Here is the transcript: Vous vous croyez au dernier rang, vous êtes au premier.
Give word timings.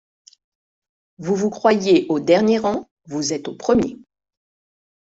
Vous 1.19 1.35
vous 1.35 1.51
croyez 1.51 2.07
au 2.09 2.19
dernier 2.19 2.57
rang, 2.57 2.89
vous 3.05 3.33
êtes 3.33 3.47
au 3.47 3.53
premier. 3.53 3.99